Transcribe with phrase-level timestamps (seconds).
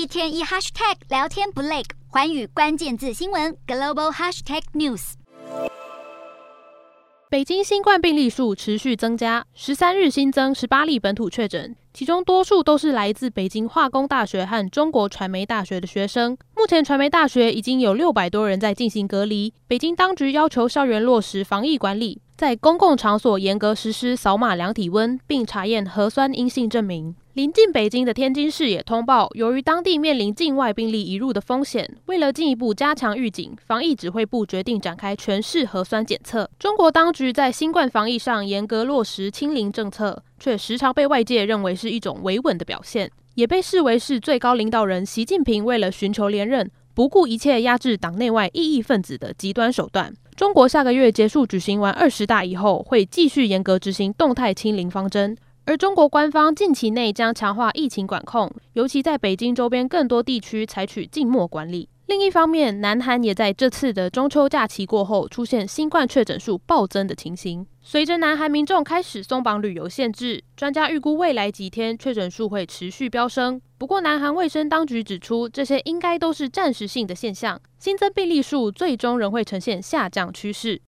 [0.00, 5.12] 一天一 hashtag 聊天不累，环宇关键字新闻 global hashtag news。
[7.28, 16.34] 北京新冠病例数持续增加，十三日新增十八例本土确诊，其中多数都是来自北京化工大学和中国传媒大学的学生。
[16.56, 19.52] 目前传媒大学已经有六百多人在进行隔离。
[19.68, 27.14] 北京当局要求校园落实防疫管理，在公共场所严格实施扫码量体温，并查验核酸阴性证明。
[27.40, 36.50] 临近北京的天津市也通报，由于当地面临境外病例移入的风险，为了进一步加强预警，防疫指挥部决定展开全市核酸检测。
[36.58, 50.12] 中国当局在新冠防疫上严格落实清零政策，却时常被外界认为是一种维稳的表现，也被视为是最高领导人习近平为了寻求连任，不顾一切压制党内外异议分子的极端手段。
[50.36, 55.34] 中国下个月结束举行完二十大以后，会继续严格执行动态清零方针。
[55.66, 61.88] 而中国官方近期内将强化疫情管控，尤其在北京周边更多地区采取静默管理。
[62.06, 67.64] 另一方面，南韩也在这次的中秋假期过后出现新冠确诊数暴增的情形。
[67.82, 73.62] 随着南韩民众开始松绑旅游限制，专家预估未来几天确诊数会持续飙升。
[73.78, 80.78] 不过，南韩卫生当局指出，这些应该都是暂时性的现象，新增病例数最终仍会呈现下降趋势。